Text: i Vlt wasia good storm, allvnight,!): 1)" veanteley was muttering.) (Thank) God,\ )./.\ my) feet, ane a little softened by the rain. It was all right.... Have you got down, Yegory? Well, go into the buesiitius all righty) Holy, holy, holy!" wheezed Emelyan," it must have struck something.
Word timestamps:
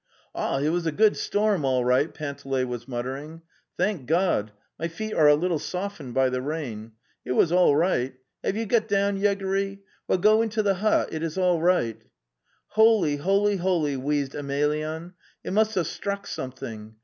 i 0.33 0.59
Vlt 0.59 0.81
wasia 0.81 0.95
good 0.97 1.15
storm, 1.15 1.61
allvnight,!): 1.61 2.07
1)" 2.07 2.11
veanteley 2.13 2.65
was 2.65 2.87
muttering.) 2.87 3.43
(Thank) 3.77 4.07
God,\ 4.07 4.49
)./.\ 4.07 4.49
my) 4.79 4.87
feet, 4.87 5.13
ane 5.13 5.27
a 5.27 5.35
little 5.35 5.59
softened 5.59 6.15
by 6.15 6.31
the 6.31 6.41
rain. 6.41 6.93
It 7.23 7.33
was 7.33 7.51
all 7.51 7.75
right.... 7.75 8.15
Have 8.43 8.57
you 8.57 8.65
got 8.65 8.87
down, 8.87 9.19
Yegory? 9.19 9.81
Well, 10.07 10.17
go 10.17 10.41
into 10.41 10.63
the 10.63 10.73
buesiitius 10.73 11.37
all 11.39 11.61
righty) 11.61 12.01
Holy, 12.69 13.17
holy, 13.17 13.57
holy!" 13.57 13.95
wheezed 13.95 14.33
Emelyan," 14.33 15.13
it 15.43 15.53
must 15.53 15.75
have 15.75 15.85
struck 15.85 16.25
something. 16.25 16.95